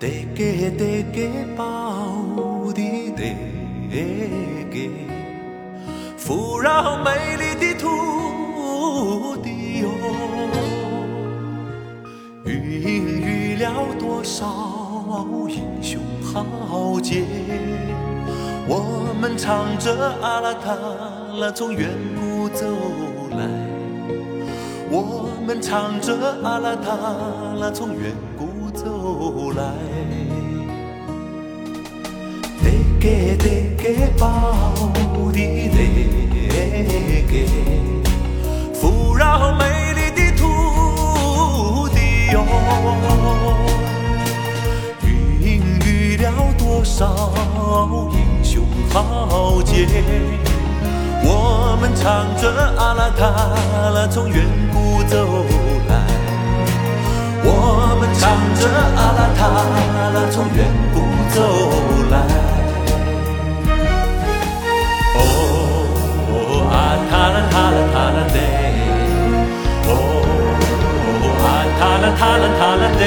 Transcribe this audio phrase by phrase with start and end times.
[0.00, 3.34] 得给得给宝的得
[4.70, 4.90] 给，
[6.16, 9.88] 富饶美丽的土地哟，
[12.44, 14.46] 孕育了多少
[15.48, 17.24] 英雄豪杰。
[18.68, 20.76] 我们唱着阿拉塔
[21.40, 22.64] 拉从远古走
[23.32, 23.48] 来，
[24.92, 26.94] 我们唱着阿拉塔
[27.58, 28.47] 拉从远古
[28.78, 29.62] 走来。
[32.62, 32.64] 得
[33.00, 33.44] 给得
[33.76, 34.72] 给宝
[35.32, 35.36] 的
[35.68, 35.76] 得
[37.26, 37.34] 给，
[38.72, 42.36] 富饶美丽的土地哟，
[45.02, 46.24] 孕育了
[46.56, 47.32] 多少
[48.12, 49.88] 英雄豪杰。
[51.24, 53.26] 我们唱着阿拉塔
[53.90, 55.44] 拉从远古走
[55.88, 56.06] 来，
[57.44, 58.30] 我们唱
[60.38, 60.62] 从远
[60.94, 61.00] 古
[61.34, 61.36] 走
[62.12, 62.14] 来。
[65.16, 65.20] 哦，
[66.70, 66.74] 啊
[67.10, 68.38] 塔拉塔拉塔啦得，
[69.88, 69.90] 哦，
[71.42, 71.44] 啊
[71.80, 73.02] 塔拉塔拉塔啦得，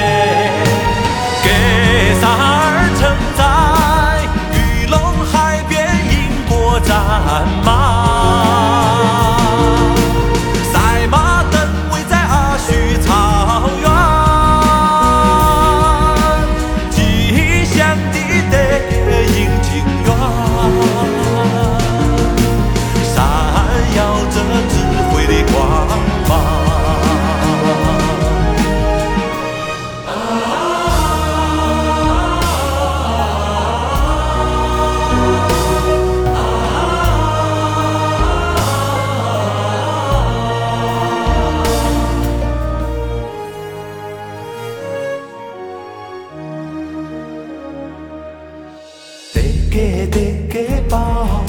[49.72, 51.42] 给得给宝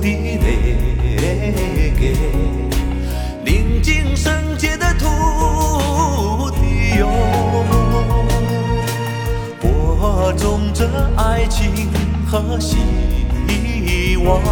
[0.00, 0.44] 的得
[1.96, 2.16] 给，
[3.44, 7.06] 宁静圣洁的土地哟，
[9.60, 10.84] 播种着
[11.16, 11.88] 爱情
[12.26, 12.76] 和希
[14.16, 14.42] 望。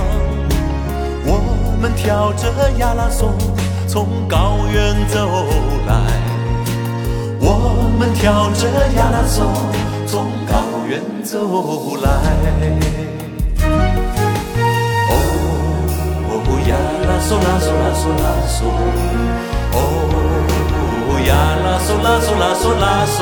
[1.26, 3.36] 我们跳着亚拉松
[3.88, 5.28] 从高原走
[5.88, 6.06] 来。
[7.40, 9.44] 我们跳着亚拉松
[10.06, 10.57] 从高
[10.88, 12.08] 远走来。
[15.10, 16.72] 哦，呀
[17.06, 18.56] 啦索拉索拉索拉索，
[19.74, 19.76] 哦，
[21.26, 21.30] 呀
[21.62, 23.20] 啦索拉索拉索拉索，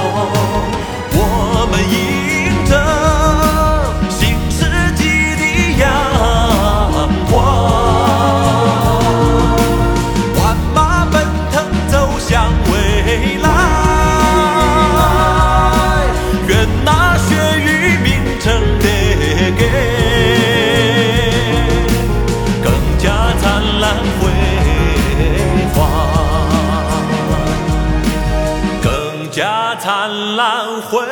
[30.07, 31.05] 兰兰灰。